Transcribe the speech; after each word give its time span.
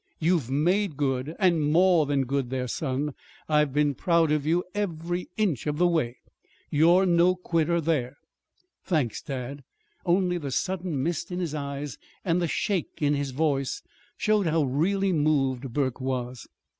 "You've 0.19 0.49
made 0.49 0.97
good, 0.97 1.35
and 1.37 1.61
more 1.61 2.07
than 2.07 2.23
good 2.25 2.49
there, 2.49 2.67
son. 2.67 3.13
I've 3.47 3.71
been 3.71 3.93
proud 3.93 4.31
of 4.31 4.47
you 4.47 4.63
every 4.73 5.27
inch 5.37 5.67
of 5.67 5.77
the 5.77 5.85
way. 5.85 6.17
You're 6.71 7.05
no 7.05 7.35
quitter 7.35 7.79
there." 7.79 8.15
"Thanks, 8.83 9.21
dad!" 9.21 9.61
Only 10.03 10.39
the 10.39 10.49
sudden 10.49 11.03
mist 11.03 11.29
in 11.29 11.37
his 11.39 11.53
eyes 11.53 11.99
and 12.25 12.41
the 12.41 12.47
shake 12.47 12.99
in 12.99 13.13
his 13.13 13.29
voice 13.29 13.83
showed 14.17 14.47
how 14.47 14.63
really 14.63 15.13
moved 15.13 15.71
Burke 15.71 16.01
was. 16.01 16.47